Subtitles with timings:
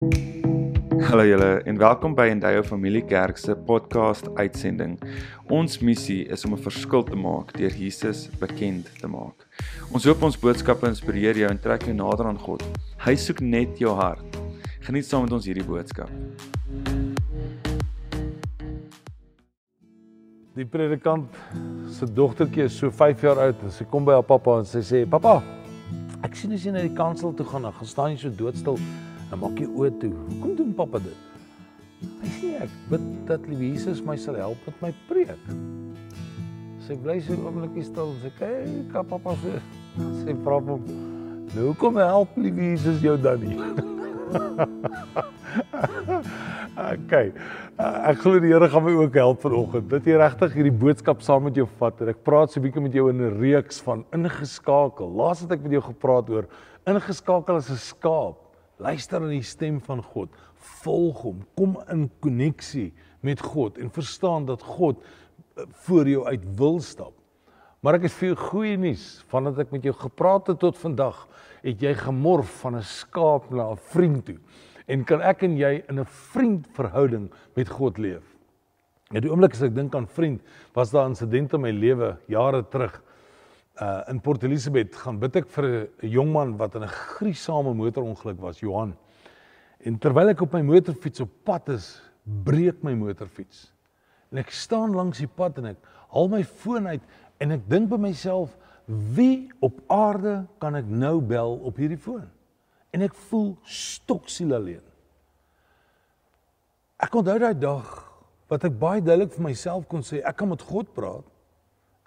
[0.00, 4.94] Hallo julle en welkom by Endeavour Familie Kerk se podcast uitsending.
[5.52, 9.44] Ons missie is om 'n verskil te maak deur Jesus bekend te maak.
[9.92, 12.64] Ons hoop ons boodskappe inspireer jou en trek jou nader aan God.
[13.04, 14.40] Hy soek net jou hart.
[14.80, 16.08] Geniet saam met ons hierdie boodskap.
[20.54, 21.28] Die predikant
[21.90, 24.80] se dogtertjie is so 5 jaar oud en sy kom by haar pappa en sy
[24.80, 25.42] sê: "Pappa,
[26.24, 28.78] ek sien as jy na die kansel toe gaan, dan gaan staan jy so doodstil
[29.30, 30.12] en maak jy oë toe.
[30.28, 31.16] Hoekom doen pappa dit?"
[32.22, 35.44] Hy sê: "Ek bid dat liewe Jesus my sal help met my preek."
[36.86, 39.60] Sy bly so 'n oombliekie stil en sê: "Kyk, pappa sê,
[40.24, 40.82] sy vra hom:
[41.54, 43.58] "Nou hoekom help liewe Jesus jou dan nie?"
[46.94, 47.32] okay.
[47.80, 49.88] Uh, ek glo die Here gaan my ook help vanoggend.
[49.90, 52.82] Dat jy regtig hierdie boodskap saam met jou vat en ek praat so 'n bietjie
[52.82, 55.08] met jou in 'n reeks van ingeskakel.
[55.08, 56.46] Laas het ek met jou gepraat oor
[56.86, 58.49] ingeskakel as 'n skaap.
[58.80, 60.32] Luister na die stem van God.
[60.82, 61.42] Volg hom.
[61.58, 67.14] Kom in koneksie met God en verstaan dat God uh, voor jou uit wil stap.
[67.80, 69.04] Maar ek het vir jou goeie nuus.
[69.32, 71.26] Vandat ek met jou gepraat het tot vandag,
[71.64, 74.38] het jy gemorf van 'n skaap na 'n vriend toe
[74.90, 78.24] en kan ek en jy in 'n vriendverhouding met God leef.
[79.10, 80.42] Ja, die oomblik as ek dink aan vriend,
[80.74, 83.02] was daar 'n insident in my lewe jare terug.
[83.80, 85.66] Uh in Port Elizabeth gaan bid ek vir
[86.02, 88.96] 'n jong man wat in 'n gruisame motorongeluk was, Johan.
[89.80, 92.02] En terwyl ek op my motorfiets op pad is,
[92.44, 93.72] breek my motorfiets.
[94.30, 95.78] En ek staan langs die pad en ek
[96.12, 97.02] haal my foon uit
[97.38, 98.56] en ek dink by myself,
[98.86, 102.28] wie op aarde kan ek nou bel op hierdie foon?
[102.94, 104.84] en ek voel stoksiel alleen.
[107.00, 107.90] Ek onthou daai dag
[108.50, 111.26] wat ek baie duidelik vir myself kon sê ek kan met God praat.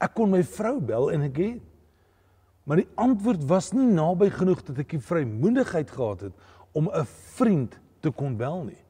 [0.03, 1.61] Ek kon my vrou bel en ek het.
[2.67, 6.33] Maar die antwoord was nie naby genoeg dat ek die vrymoedigheid gehad het
[6.71, 8.83] om 'n vriend te kon bel nie.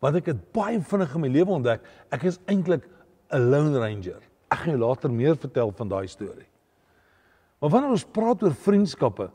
[0.00, 2.88] Want ek het baie vinnig in my lewe ontdek ek is eintlik
[3.32, 4.20] 'n lone ranger.
[4.50, 6.48] Ek gaan jou later meer vertel van daai storie.
[7.60, 9.30] Maar wanneer ons praat oor vriendskappe,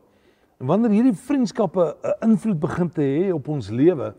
[0.61, 4.13] En wanneer hierdie vriendskappe 'n invloed begin te hê op ons lewe,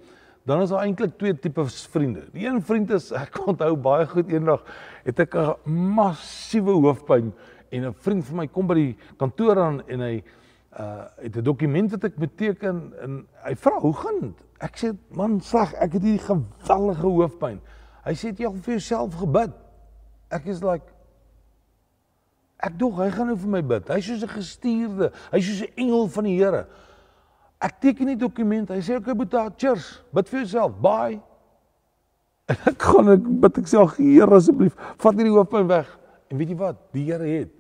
[0.45, 2.27] dan is daar eintlik twee tipes vriende.
[2.33, 4.65] Die een vriend is ek onthou baie goed eendag
[5.05, 7.33] het ek 'n massiewe hoofpyn
[7.71, 10.23] en 'n vriend van my kom by die kantoor aan en hy
[10.79, 14.45] uh het 'n dokument wat ek beteken en hy vra hoe gaan dit?
[14.59, 17.61] Ek sê man sleg, ek het hierdie geweldige hoofpyn.
[18.05, 19.53] Hy sê jy al vir jouself gebid.
[20.31, 20.93] Ek is like
[22.63, 23.89] Ek dog hy gaan nou vir my bid.
[23.91, 25.11] Hy's soos 'n gestuurde.
[25.33, 26.67] Hy's soos 'n engel van die Here.
[27.63, 28.71] Ek teken die dokument.
[28.75, 30.03] Hy sê okay, Boeta, cheers.
[30.15, 30.75] Bid vir jouself.
[30.83, 31.21] Bye.
[32.51, 35.91] En ek gaan ek bid ek sê Here asseblief, vat hierdie hoofpyn weg.
[36.29, 36.81] En weet jy wat?
[36.97, 37.53] Die Here het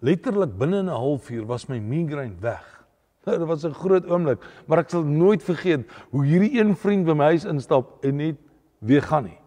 [0.00, 2.64] letterlik binne 'n halfuur was my migraine weg.
[3.24, 7.12] Dit was 'n groot oomblik, maar ek sal nooit vergeet hoe hierdie een vriend by
[7.12, 8.38] my huis instap en net
[8.78, 9.40] weer gaan nie.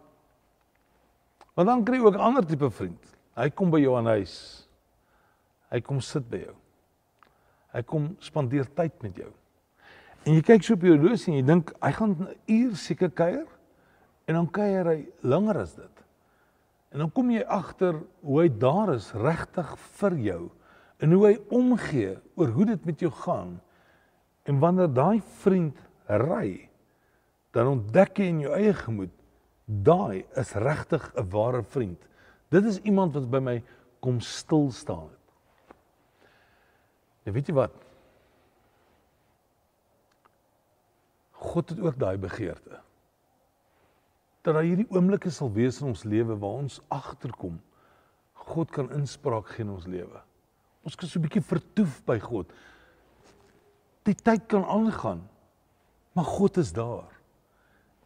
[1.55, 3.01] Want dan kry jy ook 'n ander tipe vriend.
[3.35, 4.67] Hy kom by jou aan huis.
[5.69, 6.55] Hy kom sit by jou.
[7.73, 9.31] Hy kom spandeer tyd met jou.
[10.23, 13.09] En jy kyk so op jou horlosie en jy dink hy gaan 'n uur seker
[13.09, 13.47] kuier
[14.28, 16.03] en dan kuier hy langer as dit.
[16.94, 20.51] En dan kom jy agter hoe hy daar is regtig vir jou
[21.00, 23.59] en hoe hy omgee oor hoe dit met jou gaan.
[24.45, 26.69] En wanneer daai vriend ry,
[27.51, 29.12] dan ontdek jy in jou eie gemoed
[29.66, 32.00] daai is regtig 'n ware vriend.
[32.50, 33.63] Dit is iemand wat by my
[34.00, 35.22] kom stil staan het.
[37.23, 37.75] En weet jy wat?
[41.44, 42.79] God het ook daai begeerte.
[44.44, 47.62] Dat daar hierdie oomblikke sal wees in ons lewe waar ons agterkom
[48.44, 50.19] God kan inspraak gee in ons lewe.
[50.83, 52.51] Ons kan so 'n bietjie vertoef by God.
[54.03, 55.29] Die tyd kan aangaan,
[56.12, 57.12] maar God is daar.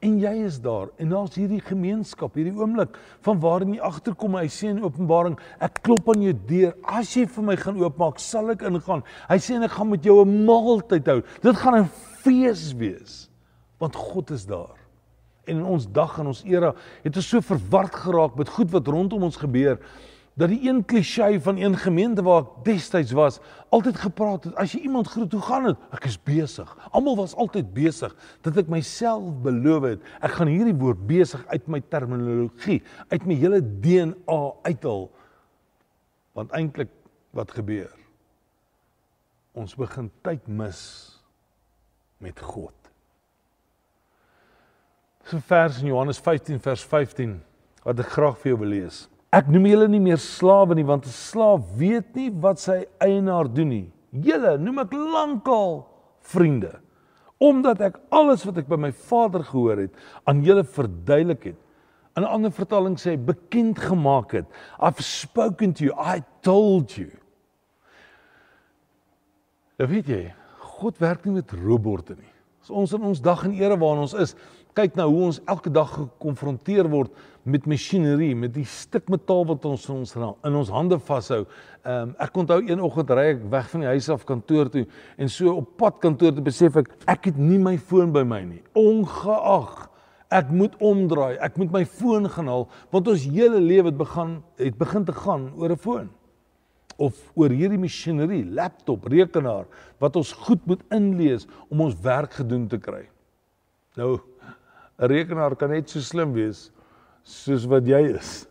[0.06, 4.46] En jy is daar en daar's hierdie gemeenskap, hierdie oomblik van waarin jy agterkom hy
[4.54, 6.76] sê in Openbaring, ek klop aan jou deur.
[6.86, 9.02] As jy vir my gaan oopmaak, sal ek ingaan.
[9.30, 11.22] Hy sê en ek gaan met jou 'n maaltyd hou.
[11.42, 11.90] Dit gaan 'n
[12.22, 13.30] fees wees
[13.80, 14.78] want God is daar.
[15.46, 16.74] En in ons dag en ons era
[17.04, 19.80] het ons so verward geraak met goed wat rondom ons gebeur
[20.38, 23.40] dat die een klisjé van een gemeente waar ek destyds was,
[23.74, 25.88] altyd gepraat het, as jy iemand groet, hoe gaan dit?
[25.98, 26.70] Ek is besig.
[26.94, 28.14] Almal was altyd besig
[28.46, 33.40] dat ek myself beloof het, ek gaan hierdie woord besig uit my terminologie, uit my
[33.42, 34.40] hele DNA
[34.70, 35.08] uithaal.
[36.38, 36.94] Want eintlik
[37.34, 37.90] wat gebeur?
[39.58, 40.86] Ons begin tyd mis
[42.22, 42.76] met God.
[45.26, 47.40] So vers in Johannes 15 vers 15
[47.82, 49.08] wat ek graag vir jou wil lees.
[49.38, 53.48] Ek noem julle nie meer slawe nie want 'n slaaf weet nie wat sy eienaar
[53.54, 53.92] doen nie.
[54.12, 55.86] Julle noem ek lankal
[56.22, 56.80] vriende.
[57.38, 59.98] omdat ek alles wat ek by my Vader gehoor het
[60.30, 61.60] aan julle verduidelik het.
[62.18, 64.46] In 'n ander vertaling sê hy bekend gemaak het.
[64.82, 67.12] I've spoken to you, I told you.
[69.78, 72.34] Nou weet jy, God werk nie met robotte nie.
[72.62, 74.36] As ons in ons dag en ere waarin ons is,
[74.74, 77.12] kyk nou hoe ons elke dag gekonfronteer word
[77.48, 81.46] met masjinerie, met die stuk metaal wat ons in ons in ons hande vashou.
[81.86, 84.84] Ehm um, ek onthou een oggend ry ek weg van die huis af kantoor toe
[85.18, 88.42] en so op pad kantoor toe besef ek ek het nie my foon by my
[88.44, 88.62] nie.
[88.76, 89.88] Ongeag
[90.28, 94.38] ek moet omdraai, ek moet my foon gaan haal want ons hele lewe het begin
[94.60, 96.10] het begin te gaan oor 'n foon
[96.98, 99.68] of oor hierdie masjinerie, laptop, rekenaar
[100.02, 103.08] wat ons goed moet inlees om ons werk gedoen te kry.
[103.96, 104.20] Nou
[105.00, 106.72] 'n rekenaar kan net so slim wees
[107.28, 108.46] soos wat jy is.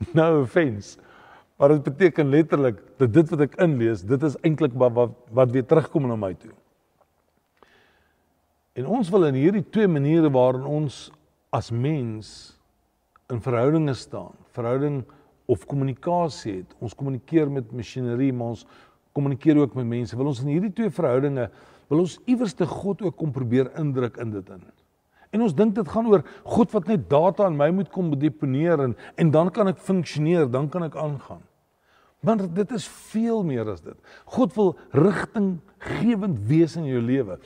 [0.16, 0.96] No offense.
[1.60, 5.50] Maar dit beteken letterlik dat dit wat ek inlees, dit is eintlik wat, wat wat
[5.52, 6.54] weer terugkom na my toe.
[8.80, 11.10] En ons wil in hierdie twee maniere waarin ons
[11.52, 12.30] as mens
[13.30, 15.02] in verhoudinge staan, verhouding
[15.50, 16.72] of kommunikasie het.
[16.80, 18.64] Ons kommunikeer met masjinerie, maar ons
[19.12, 20.16] kommunikeer ook met mense.
[20.16, 21.50] Wil ons in hierdie twee verhoudinge
[21.90, 24.62] wil ons iewers te God ook kom probeer indruk in dit in.
[25.30, 28.82] En ons dink dit gaan oor God wat net data in my moet kom deponeer
[28.86, 31.42] en en dan kan ek funksioneer, dan kan ek aangaan.
[32.20, 33.96] Maar dit is veel meer as dit.
[34.28, 37.38] God wil rigtinggewend wees in jou lewe.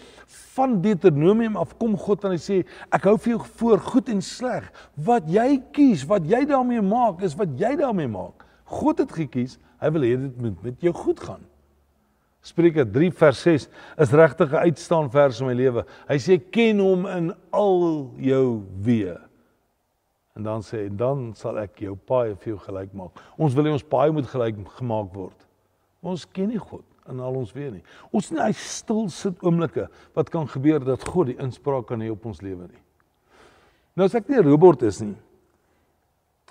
[0.56, 2.56] Van Deuteronomium af kom God en hy sê
[2.90, 4.66] ek hou vir jou voor goed en sleg.
[5.06, 8.42] Wat jy kies, wat jy daarmee maak, is wat jy daarmee maak.
[8.64, 11.44] God het gekies, hy wil hê dit moet met jou goed gaan.
[12.44, 13.68] Spreuke 3 vers 6
[14.04, 15.84] is regtig 'n uitstaan vers in my lewe.
[16.08, 19.18] Hy sê ken hom in al jou weë.
[20.36, 23.10] En dan sê en dan sal ek jou paai vir jou gelyk maak.
[23.38, 25.46] Ons wil hê ons paai moet gelyk gemaak word.
[26.02, 27.82] Ons ken nie God in al ons weë nie.
[28.12, 32.10] Ons nie hy stil sit oomblikke wat kan gebeur dat God die inspraak kan hê
[32.10, 32.82] op ons lewe nie.
[33.96, 35.16] Nou as ek nie 'n robot is nie,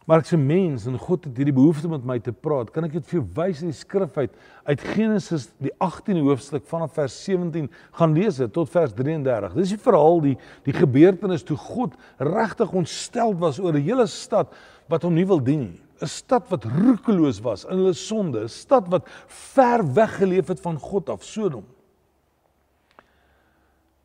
[0.05, 2.71] Maar ek's 'n mens en God het hierdie behoefte met my te praat.
[2.71, 4.31] Kan ek dit vir jou wys in die skrif uit
[4.63, 9.53] uit Genesis die 18de hoofstuk vanaf vers 17 gaan lees dit tot vers 33.
[9.53, 14.53] Dis die verhaal die die gebeurtenis toe God regtig ontstel was oor 'n hele stad
[14.89, 15.81] wat hom nie wil dien nie.
[16.01, 20.59] 'n Stad wat roekeloos was in hulle sonde, 'n stad wat ver weg geleef het
[20.59, 21.65] van God af, Sodom.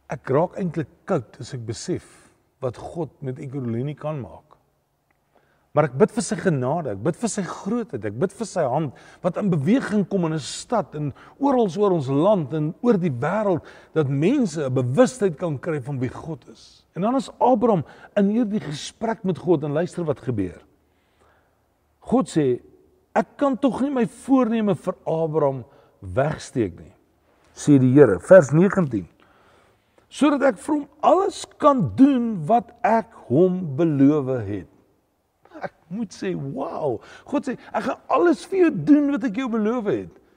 [0.09, 2.31] Ek raak eintlik koud as ek besef
[2.61, 4.48] wat God met Ekurhuleni kan maak.
[5.77, 8.65] Maar ek bid vir sy genade, ek bid vir sy grootheid, ek bid vir sy
[8.65, 12.97] hand wat in beweging kom in 'n stad en oral oor ons land en oor
[12.97, 13.63] die wêreld
[13.93, 16.85] dat mense 'n bewustheid kan kry van wie God is.
[16.95, 17.85] En dan is Abraham
[18.17, 20.63] in hierdie gesprek met God en luister wat gebeur.
[22.01, 22.61] God sê,
[23.15, 25.65] ek kan tog nie my voorneme vir Abraham
[26.01, 26.95] wegsteek nie,
[27.55, 29.07] sê die Here, vers 19.
[30.09, 34.78] Sodat ek vir hom alles kan doen wat ek hom beloof het
[35.91, 39.85] moet sê, "Wow." God sê, "Ek gaan alles vir jou doen wat ek jou beloof
[39.85, 40.29] het."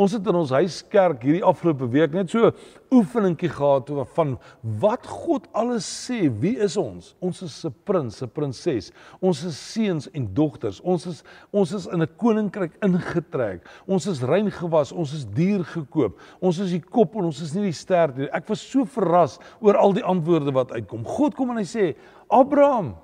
[0.00, 2.52] Ons het in ons huiskerk hierdie afgelope week net so
[2.94, 4.36] oefeningkie gehad oor van
[4.80, 6.22] wat God alles sê.
[6.40, 7.10] Wie is ons?
[7.20, 8.92] Ons is 'n prins, 'n prinses.
[9.20, 10.80] Ons is seuns en dogters.
[10.80, 13.66] Ons is ons is in 'n koninkryk ingetrek.
[13.86, 16.18] Ons is rein gewas, ons is duur gekoop.
[16.40, 18.28] Ons is die kop en ons is nie die stert nie.
[18.32, 21.04] Ek was so verras oor al die antwoorde wat uitkom.
[21.04, 21.96] God kom en hy sê:
[22.30, 22.94] "Abraham,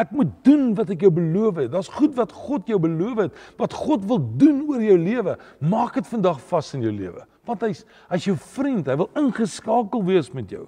[0.00, 1.70] Ek moet doen wat ek jou beloof het.
[1.70, 5.36] Daar's goed wat God jou beloof het, wat God wil doen oor jou lewe.
[5.62, 7.22] Maak dit vandag vas in jou lewe.
[7.46, 8.90] Want hy's hy's jou vriend.
[8.90, 10.64] Hy wil ingeskakel wees met jou.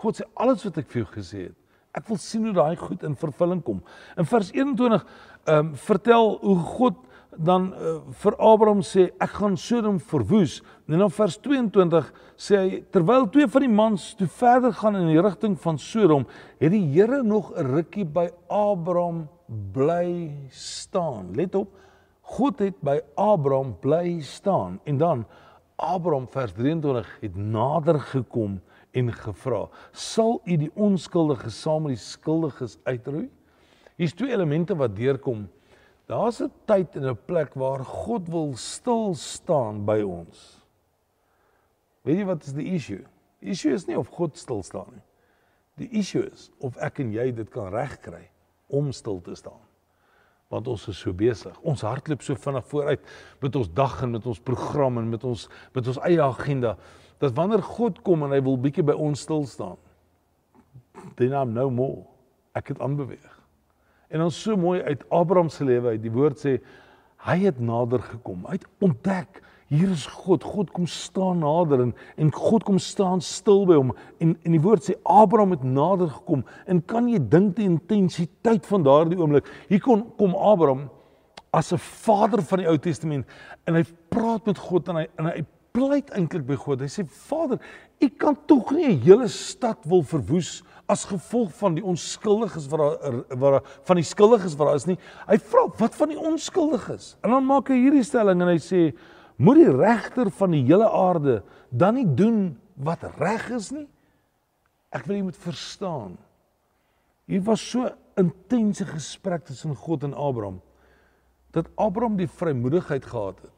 [0.00, 1.58] God sê alles wat ek vir jou gesê het.
[1.92, 3.82] Ek wil sien hoe daai goed in vervulling kom.
[4.16, 5.04] In vers 21
[5.42, 7.00] ehm um, vertel hoe God
[7.36, 10.60] dan uh, vir Abraham sê ek gaan Sodom verwoes.
[10.88, 15.08] En dan vers 22 sê hy terwyl twee van die mans toe verder gaan in
[15.08, 16.26] die rigting van Sodom,
[16.60, 19.28] het die Here nog 'n rukkie by Abraham
[19.72, 21.32] bly staan.
[21.34, 21.72] Let op.
[22.20, 25.24] God het by Abraham bly staan en dan
[25.76, 28.60] Abraham vers 23 het nader gekom
[28.92, 33.30] en gevra: "Sal u die onskuldige saam met die skuldiges uitroei?"
[33.96, 35.48] Hier's twee elemente wat deurkom
[36.10, 40.58] Daar's 'n tyd en 'n plek waar God wil stil staan by ons.
[42.02, 43.04] Weet jy wat is die issue?
[43.40, 45.04] Die issue is nie of God stil staan nie.
[45.74, 48.30] Die issue is of ek en jy dit kan regkry
[48.66, 49.60] om stil te staan.
[50.52, 51.54] Want ons is so besig.
[51.62, 53.00] Ons hardloop so vinnig vooruit
[53.40, 56.76] met ons dag en met ons program en met ons met ons eie agenda
[57.22, 59.78] dat wanneer God kom en hy wil bietjie by ons stil staan,
[61.16, 62.02] then I'm no more.
[62.58, 63.41] Ek het aanbeweeg.
[64.12, 66.58] En ons so mooi uit Abraham se lewe uit die woord sê
[67.22, 68.44] hy het nader gekom.
[68.46, 69.40] Hy het ontdek
[69.72, 70.44] Hier is God.
[70.44, 74.60] God kom staan nader en en God kom staan stil by hom en en die
[74.60, 79.48] woord sê Abraham het nader gekom en kan jy dink die intensiteit van daardie oomblik.
[79.70, 80.90] Hier kon kom Abraham
[81.56, 83.26] as 'n vader van die Ou Testament
[83.66, 86.80] en hy praat met God en hy en hy pleit eintlik by God.
[86.80, 87.58] Hy sê Vader,
[88.02, 90.62] U kan tog nie 'n hele stad wil verwoes
[90.92, 94.98] as gevolg van die onskuldiges wat daar wat van die skuldiges wat daar is nie.
[95.28, 97.14] Hy vra wat van die onskuldiges?
[97.24, 98.82] En dan maak hy hierdie stelling en hy sê
[99.42, 103.86] moet die regter van die hele aarde dan nie doen wat reg is nie?
[104.92, 106.18] Ek wil jy moet verstaan.
[107.30, 107.88] Hier was so
[108.20, 110.60] intense gesprek tussen God en Abraham
[111.52, 113.56] dat Abraham die vrymoedigheid gehad het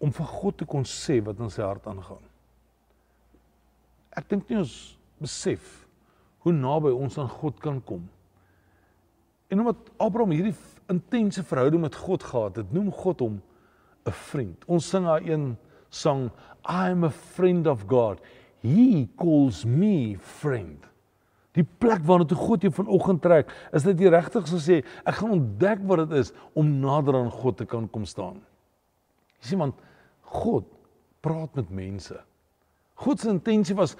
[0.00, 2.24] om vir God te kon sê wat in sy hart aangaan.
[4.16, 4.74] Ek dink nie ons
[5.20, 5.86] besef
[6.44, 8.06] hoe naby ons aan God kan kom.
[9.50, 10.54] En omdat Abraham hierdie
[10.90, 13.40] intense verhouding met God gehad het, noem God hom
[14.06, 14.64] 'n vriend.
[14.66, 15.56] Ons sing daar een
[15.90, 16.30] sang,
[16.64, 18.20] I am a friend of God.
[18.62, 20.86] He calls me friend.
[21.52, 25.14] Die plek waarna toe God jou vanoggend trek, is dit jy regtig sou sê, ek
[25.18, 28.38] gaan ontdek wat dit is om nader aan God te kan kom staan.
[29.40, 29.74] Jy sien want
[30.20, 30.68] God
[31.20, 32.14] praat met mense.
[33.00, 33.94] God se intensie was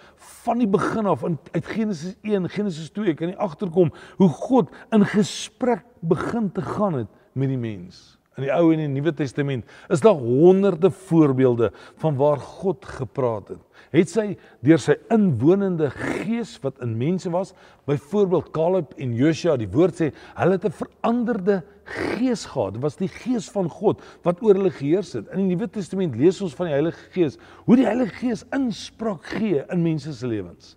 [0.44, 4.72] van die begin af in uit Genesis 1, Genesis 2, kan jy agterkom hoe God
[4.92, 9.12] in gesprek begin te gaan het met die mens in die Ou en die Nuwe
[9.16, 13.62] Testament is daar honderde voorbeelde van waar God gepraat het.
[13.90, 14.24] Het sy
[14.62, 17.52] deur sy inwonende gees wat in mense was,
[17.90, 22.74] byvoorbeeld Caleb en Joshua, die woord sê, hulle het 'n veranderde gees gehad.
[22.74, 25.26] Dit was die gees van God wat oor hulle geheers het.
[25.32, 29.24] In die Nuwe Testament lees ons van die Heilige Gees, hoe die Heilige Gees inspraak
[29.24, 30.76] gee in mense se lewens.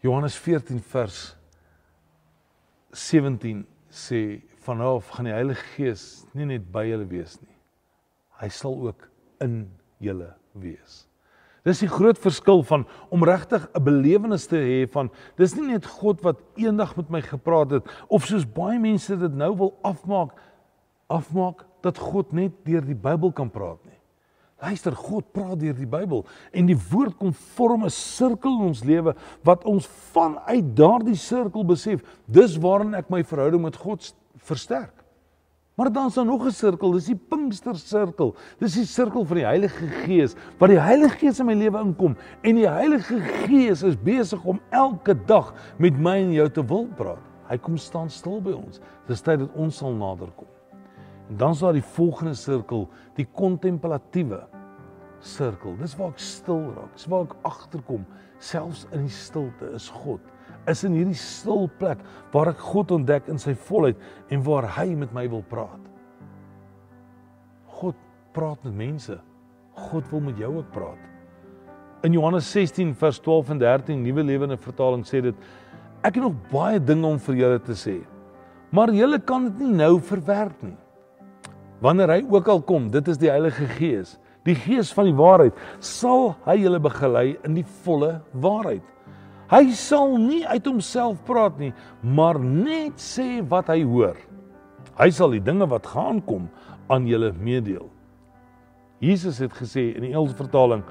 [0.00, 1.36] Johannes 14 vers
[2.92, 4.20] 17 sê
[4.66, 6.04] vanaf gaan die Heilige Gees
[6.36, 7.56] nie net by julle wees nie.
[8.40, 9.08] Hy sal ook
[9.44, 9.64] in
[10.02, 11.04] julle wees.
[11.66, 15.86] Dis die groot verskil van om regtig 'n belewenis te hê van dis nie net
[15.86, 20.30] God wat eendag met my gepraat het of soos baie mense dit nou wil afmaak
[21.08, 23.95] afmaak dat God net deur die Bybel kan praat nie.
[24.56, 26.22] Luister, God praat deur die Bybel
[26.56, 29.12] en die woord kom vorm 'n sirkel in ons lewe
[29.44, 35.04] wat ons vanuit daardie sirkel besef, dis waarin ek my verhouding met God versterk.
[35.76, 38.34] Maar dan is daar nog 'n sirkel, dis die Pinkster sirkel.
[38.58, 42.16] Dis die sirkel van die Heilige Gees, waar die Heilige Gees in my lewe inkom
[42.42, 46.86] en die Heilige Gees is besig om elke dag met my en jou te wil
[46.96, 47.20] praat.
[47.48, 48.80] Hy kom staan stil by ons.
[49.06, 50.55] Dis tyd dat ons sal naderkom.
[51.28, 54.44] En dan is daar die volgende sirkel, die kontemplatiewe
[55.18, 55.74] sirkel.
[55.80, 58.04] Dis waar ek stil raak, dis waar ek agterkom,
[58.38, 60.22] selfs in die stilte is God.
[60.70, 62.02] Is in hierdie stil plek
[62.34, 63.98] waar ek God ontdek in sy volheid
[64.34, 65.82] en waar hy met my wil praat.
[67.80, 67.98] God
[68.34, 69.18] praat met mense.
[69.90, 71.02] God wil met jou ook praat.
[72.06, 75.46] In Johannes 16 vers 12 en 13 Nuwe Lewende Vertaling sê dit
[76.06, 77.98] ek het nog baie dinge om vir julle te sê.
[78.70, 80.76] Maar julle kan dit nie nou verwerk nie
[81.84, 84.16] wanneer hy ook al kom, dit is die Heilige Gees,
[84.46, 88.84] die Gees van die waarheid, sal hy julle begelei in die volle waarheid.
[89.50, 94.16] Hy sal nie uit homself praat nie, maar net sê wat hy hoor.
[94.98, 96.48] Hy sal die dinge wat gaan kom
[96.90, 97.86] aan julle meedeel.
[99.02, 100.82] Jesus het gesê in die Engelse vertaling,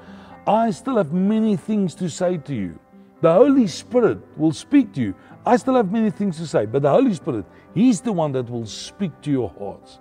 [0.46, 2.78] I still have many things to say to you.
[3.20, 5.14] The Holy Spirit will speak to you.
[5.44, 8.48] I still have many things to say, but the Holy Spirit, he's the one that
[8.48, 9.98] will speak to your hearts.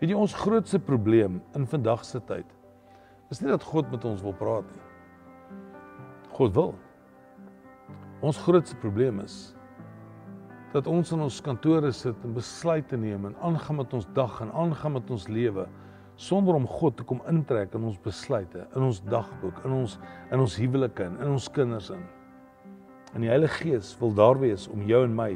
[0.00, 2.48] Weet jy ons grootste probleem in vandag se tyd
[3.30, 4.86] is nie dat God met ons wil praat nie.
[6.34, 6.70] God wil.
[8.24, 9.52] Ons grootste probleem is
[10.72, 14.54] dat ons in ons kantore sit en besluite neem en aangaan met ons dag en
[14.64, 15.66] aangaan met ons lewe
[16.20, 19.98] sonder om God te kom intrek in ons besluite, in ons dagboek, in ons
[20.32, 22.02] in ons huwelike en in ons kinders in.
[23.12, 25.34] En die Heilige Gees wil daar wees om jou en my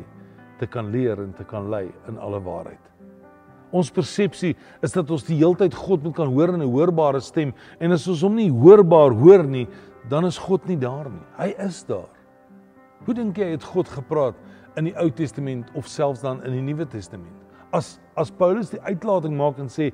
[0.60, 2.93] te kan leer en te kan lei in alle waarheid.
[3.74, 4.52] Ons persepsie
[4.86, 8.06] is dat ons die heeltyd God moet kan hoor in 'n hoorbare stem en as
[8.08, 9.66] ons hom nie hoorbaar hoor nie,
[10.08, 11.26] dan is God nie daar nie.
[11.38, 12.10] Hy is daar.
[13.04, 14.34] Hoe dink jy het God gepraat
[14.76, 17.43] in die Ou Testament of selfs dan in die Nuwe Testament?
[17.74, 19.88] As as Paulus die uitlating maak en sê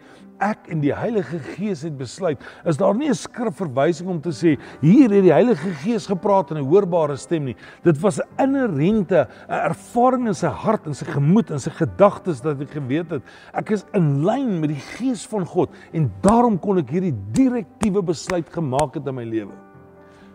[0.45, 4.59] ek en die Heilige Gees het besluit, is daar nie 'n skrifverwysing om te sê
[4.81, 7.57] hier het die Heilige Gees gepraat in 'n hoorbare stem nie.
[7.83, 12.41] Dit was 'n inherente 'n ervaring in sy hart en sy gemoed en sy gedagtes
[12.41, 13.23] dat hy geweet het
[13.55, 18.03] ek is in lyn met die Gees van God en daarom kon ek hierdie direktiewe
[18.03, 19.53] besluit gemaak het in my lewe.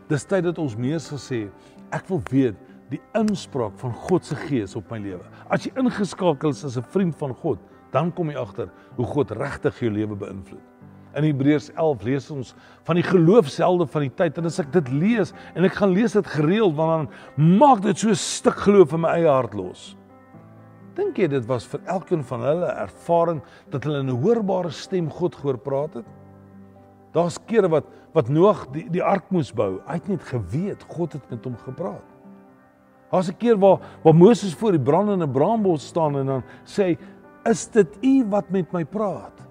[0.10, 1.50] Dis tyd dat ons meer sal sê
[1.92, 2.56] ek wil weet
[2.96, 5.24] die inspraak van God se gees op my lewe.
[5.52, 7.60] As jy ingeskakel is as 'n vriend van God,
[7.92, 10.64] dan kom jy agter hoe God regtig jou lewe beïnvloed.
[11.16, 14.90] In Hebreërs 11 lees ons van die geloofshelde van die tyd en as ek dit
[14.92, 18.94] lees en ek gaan lees dit gereeld want dan maak dit so 'n stuk geloof
[18.94, 19.96] in my eie hart los.
[20.96, 25.36] Dink jy dit was vir elkeen van hulle ervaring dat hulle 'n hoorbare stem God
[25.36, 26.06] gehoor praat het?
[27.14, 29.82] Daar's kere wat wat Noag die die ark moes bou.
[29.88, 32.15] Hy het net geweet God het met hom gepraat.
[33.16, 36.98] Daar's 'n keer waar waar Moses voor die brandende braambos staan en dan sê hy,
[37.50, 39.48] "Is dit U wat met my praat?"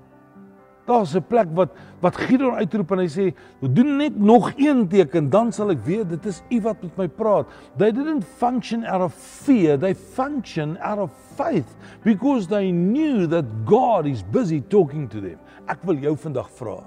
[0.84, 5.30] Daar's 'n plek wat wat Gideon uitroep en hy sê, "Doen net nog een teken,
[5.30, 9.02] dan sal ek weet dit is U wat met my praat." They didn't function out
[9.02, 15.08] of fear, they function out of faith because they knew that God is busy talking
[15.08, 15.38] to them.
[15.66, 16.84] Ek wil jou vandag vra.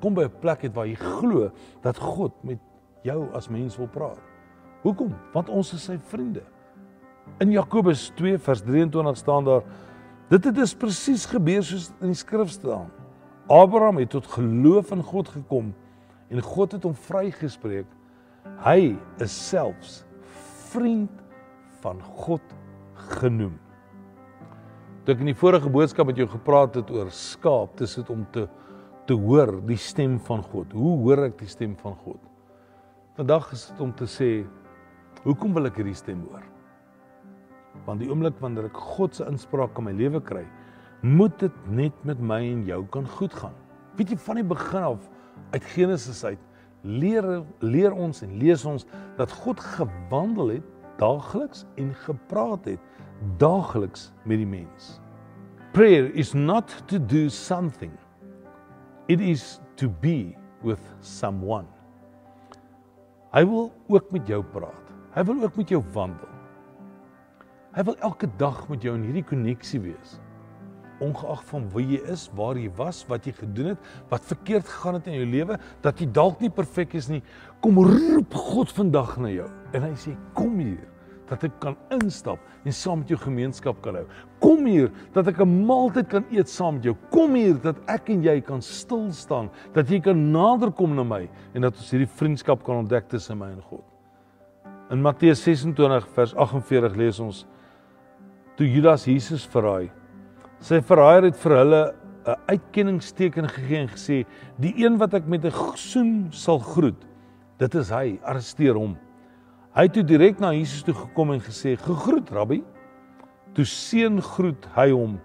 [0.00, 1.50] Kom by 'n plek het waar jy glo
[1.82, 2.58] dat God met
[3.02, 4.35] jou as mens wil praat.
[4.86, 5.10] Hoekom?
[5.34, 6.44] Want ons is sy vriende.
[7.42, 9.64] In Jakobus 2 vers 23 staan daar:
[10.30, 12.92] Dit het dus presies gebeur soos in die skrif staan.
[13.50, 15.72] Abraham het tot geloof in God gekom
[16.30, 17.86] en God het hom vrygespreek.
[18.62, 20.04] Hy is selfs
[20.70, 21.22] vriend
[21.82, 22.42] van God
[23.18, 23.54] genoem.
[25.06, 28.22] Toe ek in die vorige boodskap met jou gepraat het oor skaap, dis dit om
[28.34, 28.46] te
[29.06, 30.72] te hoor die stem van God.
[30.74, 32.18] Hoe hoor ek die stem van God?
[33.14, 34.30] Vandag is dit om te sê,
[35.26, 36.44] hoekom wil ek hierdie stem hoor?
[37.86, 40.44] Want die oomblik wanneer ek God se inspraak in my lewe kry,
[41.02, 43.54] moet dit net met my en jou kan goed gaan.
[43.98, 45.08] Weet jy van die begin af
[45.52, 46.42] uit Genesis uit
[46.86, 47.26] leer
[47.58, 48.86] leer ons en lees ons
[49.18, 52.80] dat God gewandel het daagliks en gepraat het
[53.40, 54.96] daagliks met die mens.
[55.72, 57.92] Prayer is not to do something.
[59.08, 61.66] It is to be with someone.
[63.34, 64.85] Hy wil ook met jou praat.
[65.16, 66.32] Hy wil ook met jou wandel.
[67.72, 70.18] Hy wil elke dag met jou in hierdie koneksie wees
[71.04, 74.96] ongeag van wie jy is, waar jy was, wat jy gedoen het, wat verkeerd gegaan
[74.96, 77.22] het in jou lewe, dat jy dalk nie perfek is nie,
[77.60, 79.48] kom roep God vandag na jou.
[79.76, 80.86] En hy sê kom hier
[81.28, 84.06] dat ek kan instap en saam met jou gemeenskap kan hou.
[84.40, 86.96] Kom hier dat ek 'n maaltyd kan eet saam met jou.
[87.10, 91.28] Kom hier dat ek en jy kan stil staan, dat jy kan naderkom na my
[91.54, 93.95] en dat ons hierdie vriendskap kan ontdek tussen my en God.
[94.86, 97.40] In Matteus 26 vers 48 lees ons
[98.56, 99.88] toe Judas Jesus verraai
[100.62, 101.80] Sy verraaier het vir hulle
[102.26, 104.26] 'n uitkenningsteken gegee en gesê:
[104.58, 107.06] "Die een wat ek met 'n soen sal groet,
[107.58, 108.96] dit is hy, arresteer hom."
[109.74, 112.62] Hy het toe direk na Jesus toe gekom en gesê: "Gegroet, Rabbi."
[113.54, 115.20] Toe seën groet hy hom.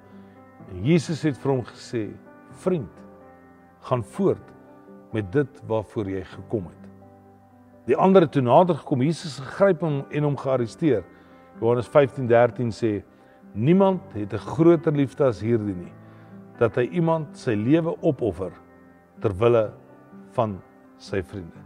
[0.71, 2.13] En Jesus het vir hom gesê:
[2.49, 2.91] "Vriend,
[3.81, 4.53] gaan voort
[5.13, 6.80] met dit waarvoor jy gekom het."
[7.89, 11.01] Die ander het toe nader gekom, Jesus gegryp hom en hom gearresteer.
[11.59, 13.03] Johannes 15:13 sê:
[13.53, 15.93] Niemand het 'n groter liefde as hierdie nie
[16.59, 18.51] dat hy iemand sy lewe opoffer
[19.19, 19.71] ter wille
[20.35, 20.59] van
[20.97, 21.57] sy vriende.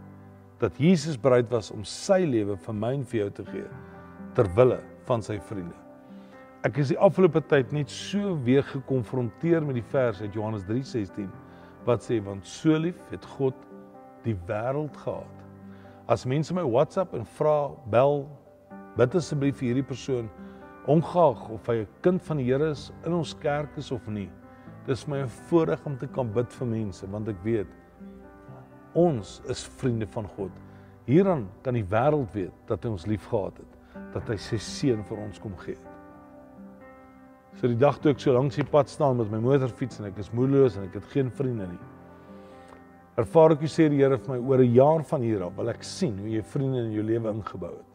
[0.58, 3.68] Dat Jesus bereid was om sy lewe vir my en vir jou te gee
[4.34, 5.76] ter wille van sy vriende.
[6.64, 11.28] Ek is die afgelope tyd net so weer gekonfronteer met die vers uit Johannes 3:16
[11.84, 13.54] wat sê want so lief het God
[14.24, 15.45] die wêreld gehad.
[16.08, 18.20] As mense my WhatsApp en vra, bel,
[18.94, 20.28] bid asseblief vir hierdie persoon
[20.86, 24.30] ongeag of hy 'n kind van die Here is in ons kerk is of nie.
[24.86, 27.66] Dis my voorreg om te kan bid vir mense want ek weet
[28.94, 30.52] ons is vriende van God.
[31.06, 33.72] Hieraan kan die wêreld weet dat hy ons liefgehad het,
[34.14, 35.92] dat hy sy seun vir ons kom gee het.
[37.60, 40.18] So die dag toe ek so langs die pad staan met my motorfiets en ek
[40.18, 41.95] is moedeloos en ek het geen vriende nie.
[43.16, 45.82] Ervaar ek sê die Here vir my oor 'n jaar van hier af wil ek
[45.82, 47.90] sien hoe jy vriende in jou lewe ingebou het.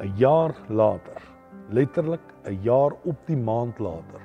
[0.00, 1.22] 'n Jaar later
[1.70, 4.22] letterlik 'n jaar op die maand later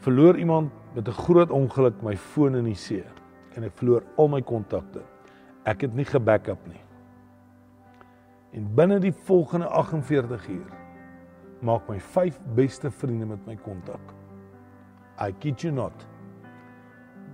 [0.00, 3.04] verloor iemand met 'n groot ongeluk my foon in die see
[3.54, 5.02] en ek verloor al my kontakte.
[5.64, 6.80] Ek het nie gebackup nie.
[8.52, 10.72] En binne die volgende 48 uur
[11.60, 14.14] maak my vyf beste vriende met my kontak.
[15.20, 16.09] I kid you not.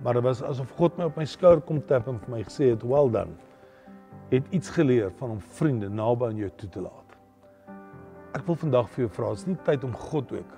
[0.03, 2.69] Maar dit was asof God my op my skouer kom tap en vir my gesê
[2.69, 3.35] het, "Well done."
[4.29, 7.17] Het iets geleer van om vriende naby aan jou toe te laat.
[8.33, 10.51] Ek wil vandag vir jou vra, is nie tyd om God ook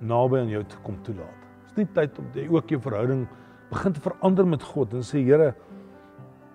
[0.00, 1.46] naby aan jou te kom toelaat.
[1.66, 3.28] Is nie tyd om jy ook jou verhouding
[3.70, 5.54] begin te verander met God en sê Here,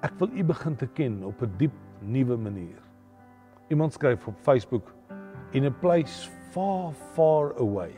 [0.06, 2.82] ek wil U begin te ken op 'n diep nuwe manier.
[3.70, 4.94] Iemand skryf op Facebook
[5.54, 7.94] in a place far far away.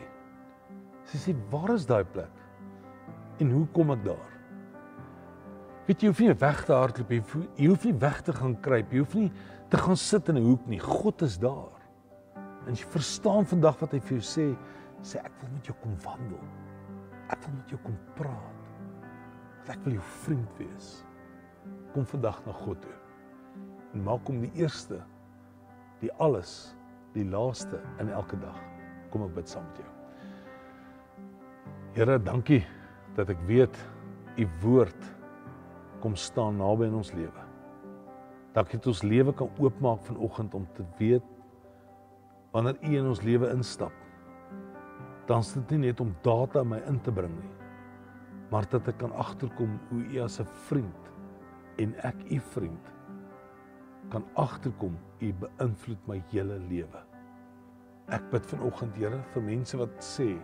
[1.05, 2.36] Sy sê, "Waar is daai plek?
[3.39, 4.37] En hoe kom ek daar?"
[5.87, 7.21] Weet jy, jy hoef nie weg te hardloop nie.
[7.55, 8.91] Jy hoef nie weg te gaan kruip.
[8.91, 9.29] Jy hoef nie
[9.71, 10.79] te gaan sit in 'n hoek nie.
[10.79, 11.79] God is daar.
[12.67, 14.57] En jy verstaan vandag wat hy vir jou sê,
[15.01, 16.43] sê ek wil met jou kom wandel.
[17.29, 18.55] Ek wil met jou kom praat.
[19.57, 21.05] Want ek wil jou vriend wees.
[21.93, 22.97] Kom vandag na God toe.
[23.93, 25.01] En maak hom die eerste,
[26.01, 26.75] die alles,
[27.13, 28.59] die laaste in elke dag.
[29.09, 29.93] Kom ek bid saam met jou.
[31.93, 32.65] Here, dankie
[33.17, 33.77] dat ek weet
[34.37, 35.07] u woord
[36.03, 37.45] kom staan naby in ons lewe.
[38.53, 41.25] Dat ons lewe kan oopmaak vanoggend om te weet
[42.53, 43.93] wanneer u in ons lewe instap.
[45.27, 47.55] Dan is dit nie net om data my in te bring nie,
[48.49, 51.11] maar dat ek kan agterkom hoe u as 'n vriend
[51.77, 52.93] en ek u vriend
[54.09, 57.01] kan agterkom u beïnvloed my hele lewe.
[58.07, 60.37] Ek bid vanoggend Here vir mense wat sê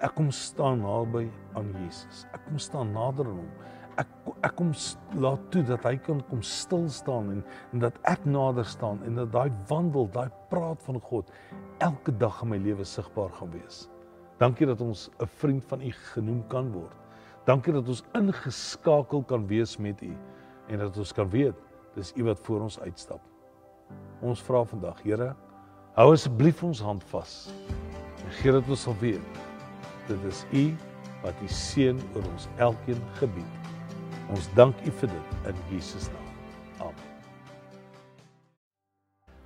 [0.00, 2.26] ek kom staan naby aan Jesus.
[2.32, 3.52] Ek kom staan nader aan hom
[3.98, 4.10] ek
[4.46, 4.70] ek kom
[5.18, 7.40] laat toe dat hy kan kom stil staan en
[7.74, 11.32] en dat ek nader staan en dat daai wandel, daai praat van God
[11.82, 13.88] elke dag in my lewe sigbaar gaan wees.
[14.38, 16.96] Dankie dat ons 'n vriend van U genoem kan word.
[17.46, 20.14] Dankie dat ons ingeskakel kan wees met U
[20.68, 21.56] en dat ons kan weet
[21.94, 23.20] dis U wat voor ons uitstap.
[24.20, 25.34] Ons vra vandag, Here,
[25.94, 27.50] hou asseblief ons hand vas.
[28.24, 29.47] En gee dat ons sal weet
[30.08, 30.64] dit is U
[31.22, 33.70] wat die seën oor ons elkeen gebied.
[34.32, 36.26] Ons dank U vir dit in Jesus naam.
[36.88, 37.06] Amen.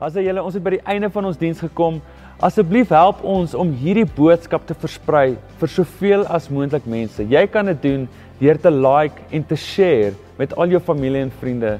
[0.02, 2.00] As jy ons het by die einde van ons diens gekom,
[2.42, 7.22] asseblief help ons om hierdie boodskap te versprei vir soveel as moontlik mense.
[7.22, 8.08] Jy kan dit doen
[8.40, 11.76] deur te like en te share met al jou familie en vriende.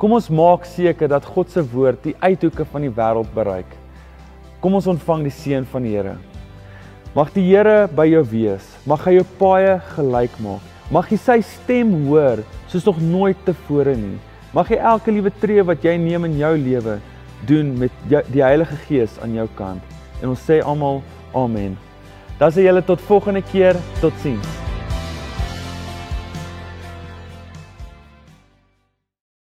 [0.00, 3.68] Kom ons maak seker dat God se woord die uithoeke van die wêreld bereik.
[4.64, 6.16] Kom ons ontvang die seën van die Here.
[7.16, 8.64] Mag die Here by jou wees.
[8.84, 10.64] Mag hy jou paaie gelyk maak.
[10.92, 14.18] Mag jy sy stem hoor soos nog nooit tevore nie.
[14.52, 16.98] Mag jy elke liewe tree wat jy neem in jou lewe
[17.48, 19.96] doen met jou, die Heilige Gees aan jou kant.
[20.20, 21.00] En ons sê almal
[21.32, 21.80] amen.
[22.36, 24.65] Dan sê julle tot volgende keer, totsiens.